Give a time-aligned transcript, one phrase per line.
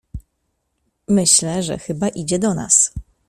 [1.07, 2.93] "Myślę, że chyba idzie do nas."